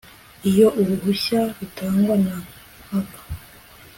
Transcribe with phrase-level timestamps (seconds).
[0.49, 2.37] iyo uruhushya rutangwa nta
[2.85, 3.19] mpaka